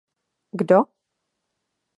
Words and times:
Kdo? 0.59 0.79